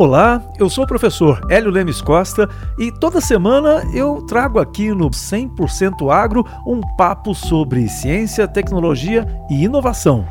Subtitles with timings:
[0.00, 5.10] Olá, eu sou o professor Hélio Lemes Costa e toda semana eu trago aqui no
[5.10, 10.26] 100% Agro um papo sobre ciência, tecnologia e inovação.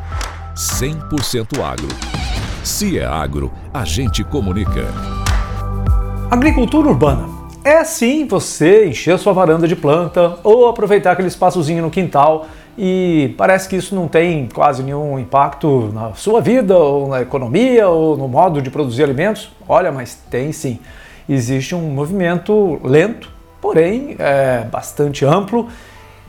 [0.55, 1.88] 100% Agro.
[2.63, 4.87] Se é agro, a gente comunica.
[6.31, 7.29] Agricultura urbana.
[7.63, 12.47] É sim você encher sua varanda de planta ou aproveitar aquele espaçozinho no quintal
[12.82, 17.90] e parece que isso não tem quase nenhum impacto na sua vida, ou na economia,
[17.90, 19.52] ou no modo de produzir alimentos.
[19.68, 20.80] Olha, mas tem sim.
[21.28, 23.30] Existe um movimento lento,
[23.60, 25.68] porém é, bastante amplo,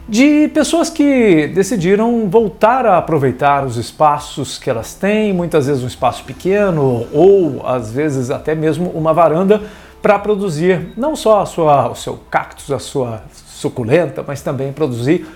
[0.08, 5.86] de pessoas que decidiram voltar a aproveitar os espaços que elas têm, muitas vezes um
[5.86, 9.62] espaço pequeno, ou às vezes até mesmo uma varanda,
[10.02, 15.28] para produzir não só sua, o seu cactus, a sua suculenta, mas também produzir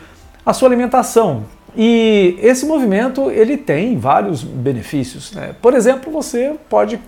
[0.44, 1.44] a sua alimentação.
[1.76, 5.32] E esse movimento ele tem vários benefícios.
[5.32, 5.54] Né?
[5.60, 7.00] Por exemplo, você pode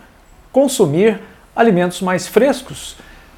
[0.51, 1.21] consumir
[1.55, 2.97] alimentos mais frescos.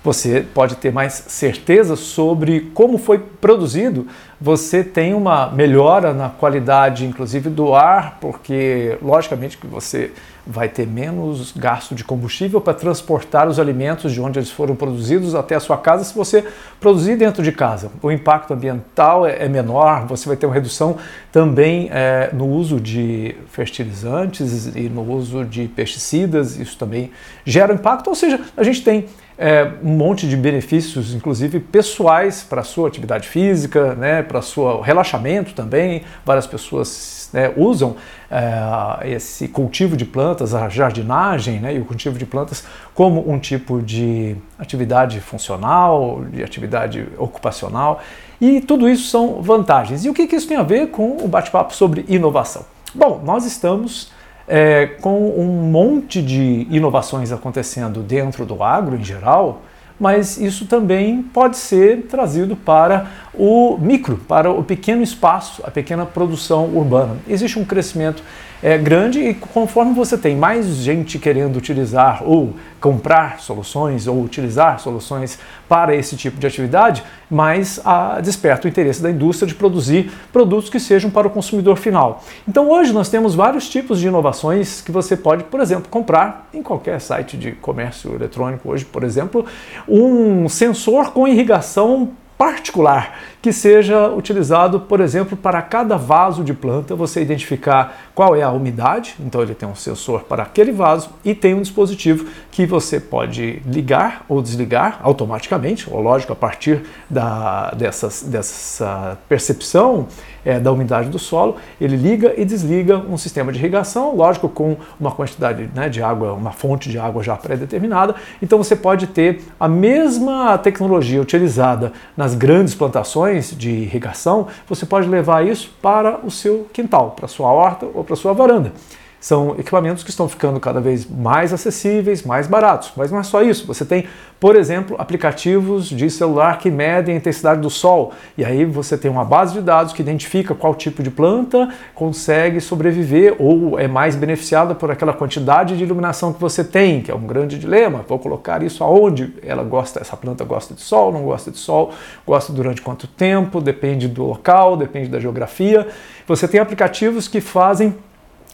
[0.08, 4.06] Você pode ter mais certeza sobre como foi produzido.
[4.40, 10.10] Você tem uma melhora na qualidade, inclusive, do ar, porque, logicamente, que você
[10.46, 15.34] vai ter menos gasto de combustível para transportar os alimentos de onde eles foram produzidos
[15.34, 16.42] até a sua casa se você
[16.80, 17.90] produzir dentro de casa.
[18.00, 20.96] O impacto ambiental é, é menor, você vai ter uma redução
[21.30, 27.10] também é, no uso de fertilizantes e no uso de pesticidas, isso também
[27.44, 29.04] gera impacto, ou seja, a gente tem
[29.38, 34.42] é, um monte de benefícios, inclusive pessoais, para a sua atividade física, né, para o
[34.42, 36.02] seu relaxamento também.
[36.26, 37.94] Várias pessoas né, usam
[38.28, 43.38] é, esse cultivo de plantas, a jardinagem né, e o cultivo de plantas como um
[43.38, 48.02] tipo de atividade funcional, de atividade ocupacional.
[48.40, 50.04] E tudo isso são vantagens.
[50.04, 52.64] E o que, que isso tem a ver com o bate-papo sobre inovação?
[52.92, 54.10] Bom, nós estamos
[54.48, 59.62] é, com um monte de inovações acontecendo dentro do agro em geral,
[60.00, 63.06] mas isso também pode ser trazido para
[63.38, 67.16] o micro, para o pequeno espaço, a pequena produção urbana.
[67.28, 68.22] Existe um crescimento
[68.60, 74.80] é, grande e conforme você tem mais gente querendo utilizar ou comprar soluções ou utilizar
[74.80, 80.10] soluções para esse tipo de atividade, mais a, desperta o interesse da indústria de produzir
[80.32, 82.24] produtos que sejam para o consumidor final.
[82.48, 86.62] Então hoje nós temos vários tipos de inovações que você pode, por exemplo, comprar em
[86.62, 89.46] qualquer site de comércio eletrônico hoje, por exemplo,
[89.88, 96.94] um sensor com irrigação particular que seja utilizado, por exemplo, para cada vaso de planta
[96.94, 101.34] você identificar qual é a umidade, então ele tem um sensor para aquele vaso e
[101.34, 107.70] tem um dispositivo que você pode ligar ou desligar automaticamente, ou lógico, a partir da,
[107.72, 110.08] dessas, dessa percepção
[110.48, 114.78] é, da umidade do solo, ele liga e desliga um sistema de irrigação, lógico, com
[114.98, 118.14] uma quantidade né, de água, uma fonte de água já pré-determinada.
[118.40, 125.06] Então você pode ter a mesma tecnologia utilizada nas grandes plantações de irrigação, você pode
[125.06, 128.72] levar isso para o seu quintal, para sua horta ou para sua varanda.
[129.20, 132.92] São equipamentos que estão ficando cada vez mais acessíveis, mais baratos.
[132.96, 133.66] Mas não é só isso.
[133.66, 134.06] Você tem,
[134.38, 138.12] por exemplo, aplicativos de celular que medem a intensidade do sol.
[138.36, 142.60] E aí você tem uma base de dados que identifica qual tipo de planta consegue
[142.60, 147.14] sobreviver ou é mais beneficiada por aquela quantidade de iluminação que você tem, que é
[147.14, 148.04] um grande dilema.
[148.06, 151.90] Vou colocar isso aonde ela gosta, essa planta gosta de sol, não gosta de sol,
[152.24, 155.88] gosta durante quanto tempo, depende do local, depende da geografia.
[156.26, 157.94] Você tem aplicativos que fazem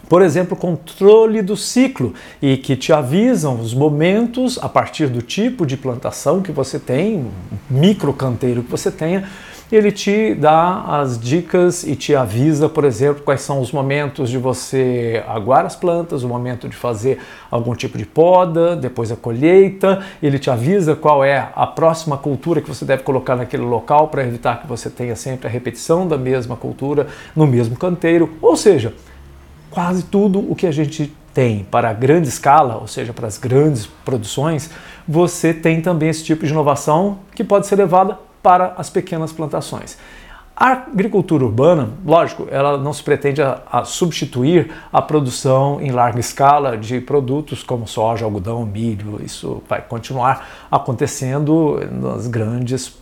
[0.09, 5.65] por exemplo, controle do ciclo e que te avisam os momentos a partir do tipo
[5.67, 7.27] de plantação que você tem,
[7.71, 9.29] micro canteiro que você tenha,
[9.73, 14.39] ele te dá as dicas e te avisa, por exemplo, quais são os momentos de
[14.39, 17.19] você aguar as plantas, o momento de fazer
[17.51, 22.61] algum tipo de poda, depois a colheita, ele te avisa qual é a próxima cultura
[22.61, 26.19] que você deve colocar naquele local para evitar que você tenha sempre a repetição da
[26.19, 28.93] mesma cultura no mesmo canteiro, ou seja,
[29.75, 33.87] quase tudo o que a gente tem para grande escala, ou seja, para as grandes
[34.05, 34.71] produções,
[35.07, 39.99] você tem também esse tipo de inovação que pode ser levada para as pequenas plantações.
[40.57, 46.21] A agricultura urbana, lógico, ela não se pretende a, a, substituir a produção em larga
[46.21, 49.21] escala de produtos como soja, algodão, milho.
[49.25, 52.97] Isso vai continuar acontecendo nas grandes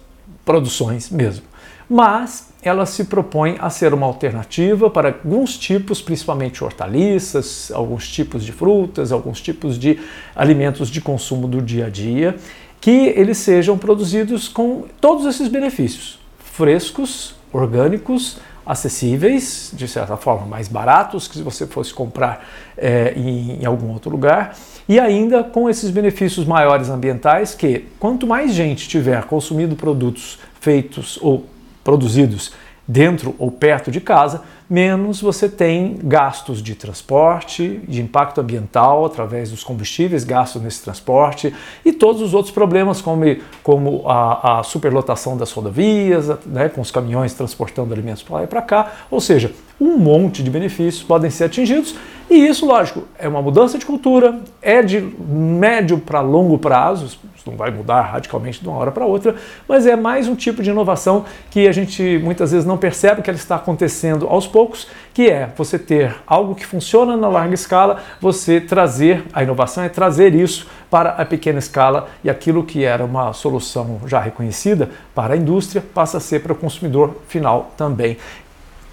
[0.47, 1.52] produções mesmo
[1.93, 8.47] mas ela se propõe a ser uma alternativa para alguns tipos, principalmente hortaliças, alguns tipos
[8.47, 10.01] de frutas, alguns tipos de
[10.35, 12.35] alimentos de consumo do dia a dia,
[12.81, 20.69] que eles sejam produzidos com todos esses benefícios: frescos, orgânicos, acessíveis, de certa forma mais
[20.69, 24.57] baratos que se você fosse comprar é, em, em, algum outro lugar,
[24.89, 31.19] e ainda com esses benefícios maiores ambientais que quanto mais gente tiver consumindo produtos feitos
[31.21, 31.53] ou
[31.83, 32.53] produzidos
[32.87, 39.51] dentro ou perto de casa, menos você tem gastos de transporte, de impacto ambiental através
[39.51, 43.25] dos combustíveis gastos nesse transporte e todos os outros problemas, como,
[43.63, 48.47] como a, a superlotação das rodovias, né, com os caminhões transportando alimentos para lá e
[48.47, 48.93] para cá.
[49.11, 49.53] Ou seja,
[49.83, 51.97] um monte de benefícios podem ser atingidos
[52.33, 57.21] e isso, lógico, é uma mudança de cultura, é de médio para longo prazo, isso
[57.45, 59.35] não vai mudar radicalmente de uma hora para outra,
[59.69, 63.29] mas é mais um tipo de inovação que a gente muitas vezes não percebe que
[63.29, 68.01] ela está acontecendo aos poucos, que é você ter algo que funciona na larga escala,
[68.19, 73.05] você trazer, a inovação é trazer isso para a pequena escala e aquilo que era
[73.05, 78.17] uma solução já reconhecida para a indústria passa a ser para o consumidor final também.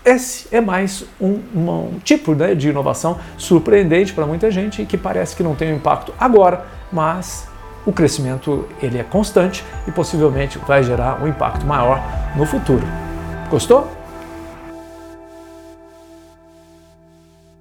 [0.09, 4.97] Esse é mais um, um tipo né, de inovação surpreendente para muita gente e que
[4.97, 7.47] parece que não tem um impacto agora, mas
[7.85, 12.01] o crescimento ele é constante e possivelmente vai gerar um impacto maior
[12.35, 12.81] no futuro.
[13.51, 13.87] Gostou?